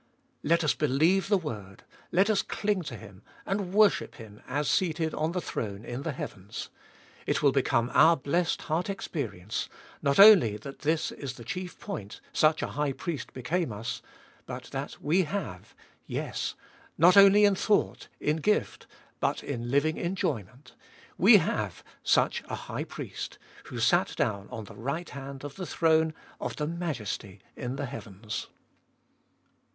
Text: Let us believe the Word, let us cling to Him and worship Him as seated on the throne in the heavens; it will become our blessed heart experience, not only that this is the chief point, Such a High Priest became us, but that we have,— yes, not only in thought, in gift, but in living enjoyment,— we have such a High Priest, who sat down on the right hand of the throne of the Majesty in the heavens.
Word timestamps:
Let 0.41 0.63
us 0.63 0.73
believe 0.73 1.29
the 1.29 1.37
Word, 1.37 1.83
let 2.11 2.27
us 2.27 2.41
cling 2.41 2.81
to 2.85 2.95
Him 2.97 3.21
and 3.45 3.71
worship 3.71 4.15
Him 4.15 4.41
as 4.47 4.67
seated 4.67 5.13
on 5.13 5.31
the 5.31 5.39
throne 5.41 5.85
in 5.85 6.01
the 6.01 6.11
heavens; 6.11 6.69
it 7.27 7.43
will 7.43 7.51
become 7.51 7.91
our 7.93 8.17
blessed 8.17 8.63
heart 8.63 8.89
experience, 8.89 9.69
not 10.01 10.17
only 10.19 10.57
that 10.57 10.79
this 10.79 11.11
is 11.11 11.33
the 11.33 11.43
chief 11.43 11.79
point, 11.79 12.19
Such 12.33 12.63
a 12.63 12.69
High 12.69 12.93
Priest 12.93 13.31
became 13.31 13.71
us, 13.71 14.01
but 14.47 14.71
that 14.71 14.99
we 15.03 15.21
have,— 15.25 15.75
yes, 16.07 16.55
not 16.97 17.15
only 17.15 17.45
in 17.45 17.53
thought, 17.53 18.07
in 18.19 18.37
gift, 18.37 18.87
but 19.19 19.43
in 19.43 19.69
living 19.69 19.97
enjoyment,— 19.97 20.73
we 21.25 21.37
have 21.37 21.83
such 22.01 22.41
a 22.49 22.55
High 22.55 22.85
Priest, 22.85 23.37
who 23.65 23.77
sat 23.77 24.15
down 24.15 24.49
on 24.49 24.63
the 24.63 24.73
right 24.73 25.11
hand 25.11 25.43
of 25.43 25.57
the 25.57 25.67
throne 25.67 26.15
of 26.39 26.55
the 26.55 26.65
Majesty 26.65 27.39
in 27.55 27.75
the 27.75 27.85
heavens. 27.85 28.47